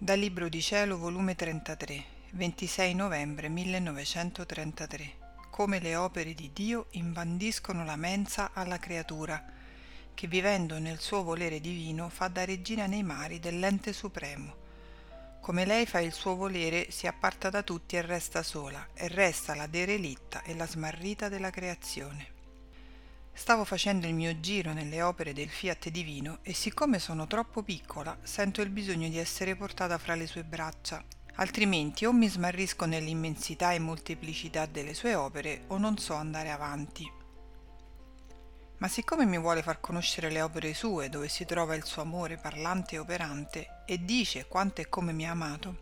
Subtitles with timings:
[0.00, 5.16] Dal Libro di Cielo, volume 33, 26 novembre 1933.
[5.50, 9.44] Come le opere di Dio imbandiscono la mensa alla creatura,
[10.14, 14.54] che vivendo nel suo volere divino fa da regina nei mari dell'ente supremo.
[15.40, 19.56] Come lei fa il suo volere, si apparta da tutti e resta sola, e resta
[19.56, 22.37] la derelitta e la smarrita della creazione.
[23.38, 28.18] Stavo facendo il mio giro nelle opere del fiat divino e siccome sono troppo piccola
[28.20, 31.02] sento il bisogno di essere portata fra le sue braccia,
[31.36, 37.10] altrimenti o mi smarrisco nell'immensità e molteplicità delle sue opere o non so andare avanti.
[38.78, 42.38] Ma siccome mi vuole far conoscere le opere sue dove si trova il suo amore
[42.38, 45.78] parlante e operante e dice quanto e come mi ha amato,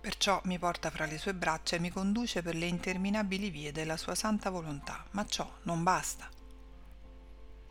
[0.00, 3.98] perciò mi porta fra le sue braccia e mi conduce per le interminabili vie della
[3.98, 6.39] sua santa volontà, ma ciò non basta.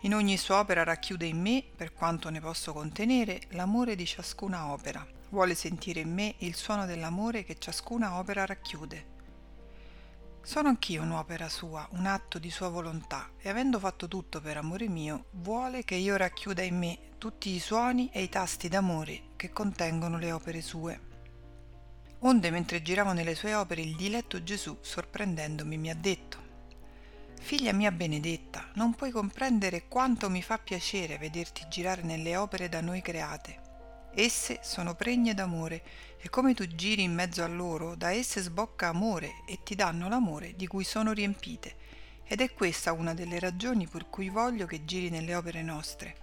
[0.03, 4.71] In ogni sua opera racchiude in me, per quanto ne posso contenere, l'amore di ciascuna
[4.71, 5.05] opera.
[5.30, 9.18] Vuole sentire in me il suono dell'amore che ciascuna opera racchiude.
[10.41, 14.88] Sono anch'io un'opera sua, un atto di sua volontà, e avendo fatto tutto per amore
[14.88, 19.51] mio, vuole che io racchiuda in me tutti i suoni e i tasti d'amore che
[19.51, 21.07] contengono le opere sue.
[22.20, 26.48] Onde mentre giravo nelle sue opere il diletto Gesù, sorprendendomi, mi ha detto
[27.41, 32.79] Figlia mia benedetta, non puoi comprendere quanto mi fa piacere vederti girare nelle opere da
[32.79, 33.68] noi create.
[34.13, 35.82] Esse sono pregne d'amore
[36.21, 40.10] e come tu giri in mezzo a loro, da esse sbocca amore e ti danno
[40.10, 41.76] l'amore di cui sono riempite.
[42.23, 46.15] Ed è questa una delle ragioni per cui voglio che giri nelle opere nostre.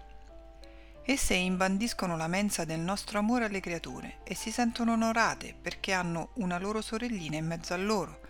[1.05, 6.31] Esse imbandiscono la mensa del nostro amore alle creature e si sentono onorate perché hanno
[6.35, 8.21] una loro sorellina in mezzo a loro,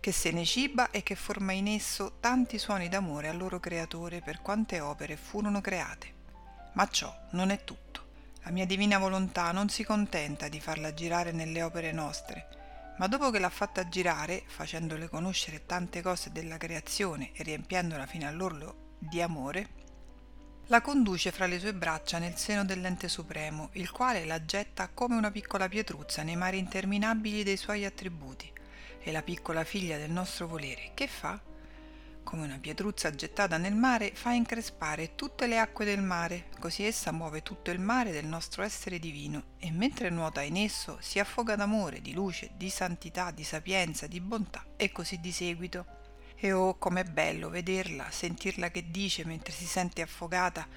[0.00, 4.20] che se ne ciba e che forma in esso tanti suoni d'amore al loro creatore
[4.20, 6.14] per quante opere furono create.
[6.74, 8.06] Ma ciò non è tutto.
[8.44, 12.48] La mia divina volontà non si contenta di farla girare nelle opere nostre,
[12.98, 18.26] ma dopo che l'ha fatta girare, facendole conoscere tante cose della creazione e riempiendola fino
[18.26, 19.68] all'orlo di amore,
[20.66, 25.16] la conduce fra le sue braccia nel seno dell'ente supremo, il quale la getta come
[25.16, 28.56] una piccola pietruzza nei mari interminabili dei suoi attributi
[29.00, 31.40] e la piccola figlia del nostro volere, che fa?
[32.22, 37.10] Come una pietruzza gettata nel mare, fa increspare tutte le acque del mare, così essa
[37.10, 41.56] muove tutto il mare del nostro essere divino, e mentre nuota in esso si affoga
[41.56, 45.86] d'amore, di luce, di santità, di sapienza, di bontà, e così di seguito.
[46.36, 50.68] E oh, com'è bello vederla, sentirla che dice mentre si sente affogata,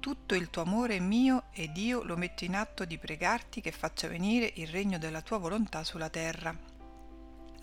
[0.00, 3.70] tutto il tuo amore è mio ed io lo metto in atto di pregarti che
[3.70, 6.56] faccia venire il regno della tua volontà sulla terra.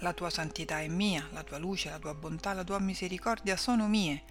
[0.02, 3.88] La tua santità è mia, la tua luce, la tua bontà, la tua misericordia sono
[3.88, 4.24] mie.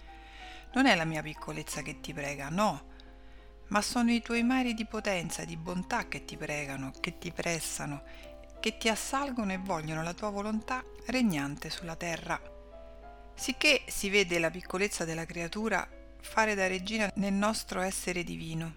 [0.74, 2.94] Non è la mia piccolezza che ti prega, no,
[3.68, 8.04] ma sono i tuoi mari di potenza, di bontà che ti pregano, che ti pressano,
[8.60, 12.40] che ti assalgono e vogliono la tua volontà regnante sulla terra.
[13.34, 15.88] Sicché si vede la piccolezza della creatura
[16.20, 18.74] fare da regina nel nostro essere divino,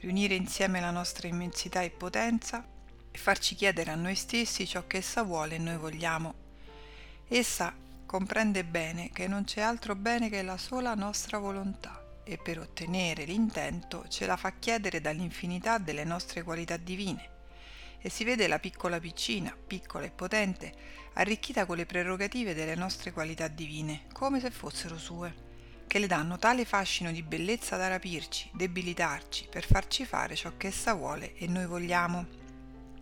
[0.00, 2.76] riunire insieme la nostra immensità e potenza
[3.10, 6.34] e farci chiedere a noi stessi ciò che essa vuole e noi vogliamo.
[7.28, 7.74] Essa
[8.06, 13.24] comprende bene che non c'è altro bene che la sola nostra volontà e per ottenere
[13.24, 17.36] l'intento ce la fa chiedere dall'infinità delle nostre qualità divine.
[18.00, 20.72] E si vede la piccola piccina, piccola e potente,
[21.14, 25.46] arricchita con le prerogative delle nostre qualità divine, come se fossero sue,
[25.86, 30.68] che le danno tale fascino di bellezza da rapirci, debilitarci, per farci fare ciò che
[30.68, 32.37] essa vuole e noi vogliamo.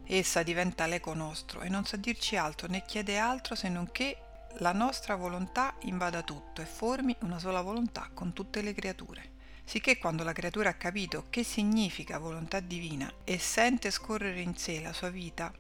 [0.09, 4.17] Essa diventa l'eco nostro e non sa dirci altro né chiede altro se non che
[4.59, 9.33] la nostra volontà invada tutto e formi una sola volontà con tutte le creature.
[9.65, 14.81] Sicché quando la creatura ha capito che significa volontà divina e sente scorrere in sé
[14.81, 15.53] la sua vita,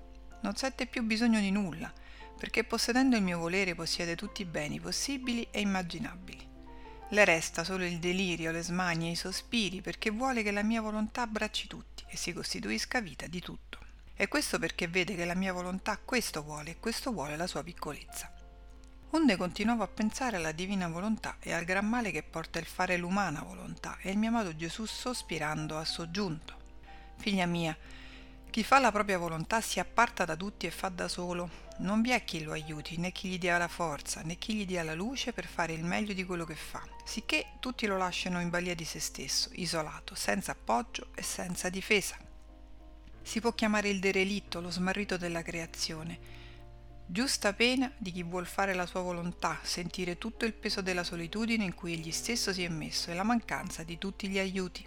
[0.42, 1.92] non sente più bisogno di nulla,
[2.38, 6.48] perché possedendo il mio volere possiede tutti i beni possibili e immaginabili.
[7.10, 11.22] Le resta solo il delirio, le smanie i sospiri perché vuole che la mia volontà
[11.22, 13.85] abbracci tutti e si costituisca vita di tutto.
[14.18, 17.62] E questo perché vede che la mia volontà questo vuole e questo vuole la sua
[17.62, 18.32] piccolezza.
[19.10, 22.96] Onde continuavo a pensare alla divina volontà e al gran male che porta il fare
[22.96, 26.56] l'umana volontà e il mio amato Gesù sospirando ha soggiunto.
[27.18, 27.76] Figlia mia,
[28.48, 31.64] chi fa la propria volontà si apparta da tutti e fa da solo.
[31.78, 34.64] Non vi è chi lo aiuti, né chi gli dia la forza, né chi gli
[34.64, 38.40] dia la luce per fare il meglio di quello che fa, sicché tutti lo lasciano
[38.40, 42.25] in balia di se stesso, isolato, senza appoggio e senza difesa
[43.26, 46.16] si può chiamare il derelitto, lo smarrito della creazione.
[47.06, 51.64] Giusta pena di chi vuol fare la sua volontà, sentire tutto il peso della solitudine
[51.64, 54.86] in cui egli stesso si è messo e la mancanza di tutti gli aiuti.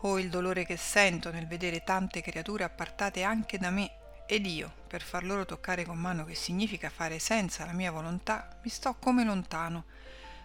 [0.00, 3.92] Oh il dolore che sento nel vedere tante creature appartate anche da me
[4.26, 8.58] ed io, per far loro toccare con mano che significa fare senza la mia volontà,
[8.64, 9.84] mi sto come lontano,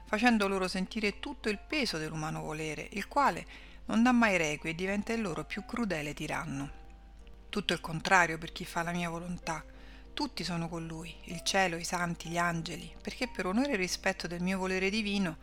[0.06, 3.48] facendo loro sentire tutto il peso dell'umano volere, il quale
[3.86, 6.81] non dà mai requi e diventa il loro più crudele tiranno.
[7.52, 9.62] Tutto il contrario per chi fa la mia volontà.
[10.14, 14.26] Tutti sono con lui, il cielo, i santi, gli angeli, perché per onore e rispetto
[14.26, 15.38] del mio volere divino,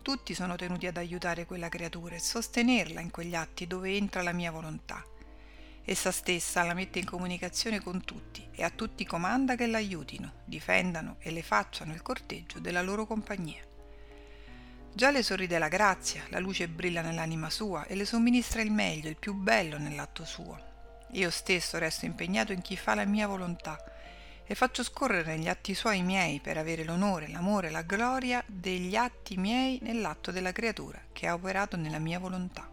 [0.00, 4.32] tutti sono tenuti ad aiutare quella creatura e sostenerla in quegli atti dove entra la
[4.32, 5.04] mia volontà
[5.84, 11.16] Essa stessa la mette in comunicazione con tutti e a tutti comanda che l'aiutino, difendano
[11.18, 13.62] e le facciano il corteggio della loro compagnia.
[14.94, 19.08] Già le sorride la grazia, la luce brilla nell'anima sua e le somministra il meglio,
[19.08, 20.71] il più bello nell'atto suo.
[21.12, 23.78] Io stesso resto impegnato in chi fa la mia volontà
[24.44, 29.36] e faccio scorrere negli atti suoi miei per avere l'onore, l'amore, la gloria degli atti
[29.36, 32.66] miei nell'atto della creatura che ha operato nella mia volontà.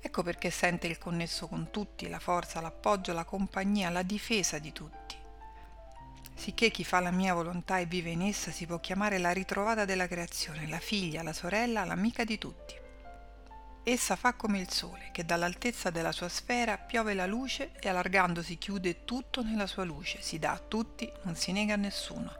[0.00, 4.72] Ecco perché sente il connesso con tutti, la forza, l'appoggio, la compagnia, la difesa di
[4.72, 5.16] tutti.
[6.34, 9.84] Sicché chi fa la mia volontà e vive in essa si può chiamare la ritrovata
[9.86, 12.81] della creazione, la figlia, la sorella, l'amica di tutti.
[13.84, 18.56] Essa fa come il sole, che dall'altezza della sua sfera piove la luce e allargandosi
[18.56, 22.32] chiude tutto nella sua luce, si dà a tutti, non si nega a nessuno.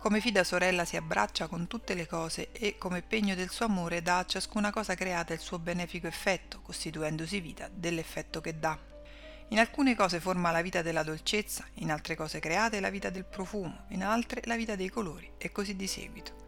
[0.00, 4.02] Come fida sorella si abbraccia con tutte le cose e, come pegno del suo amore,
[4.02, 8.76] dà a ciascuna cosa creata il suo benefico effetto, costituendosi vita dell'effetto che dà.
[9.50, 13.24] In alcune cose forma la vita della dolcezza, in altre cose create la vita del
[13.24, 16.47] profumo, in altre la vita dei colori, e così di seguito.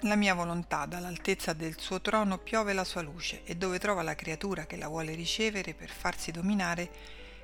[0.00, 4.14] La mia volontà dall'altezza del suo trono piove la sua luce, e dove trova la
[4.14, 6.90] creatura che la vuole ricevere per farsi dominare,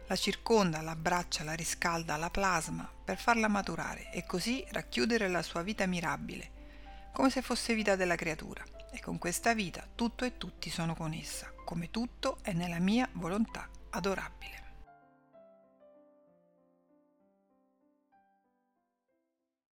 [0.07, 5.63] la circonda, l'abbraccia, la riscalda, la plasma per farla maturare e così racchiudere la sua
[5.63, 8.63] vita mirabile, come se fosse vita della creatura.
[8.91, 13.09] E con questa vita tutto e tutti sono con essa, come tutto è nella mia
[13.15, 14.62] volontà adorabile.